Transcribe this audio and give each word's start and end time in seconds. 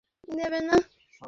ভয় 0.29 0.49
পেও 0.51 0.61
না, 0.61 0.73
হ্যাঁ। 0.73 0.83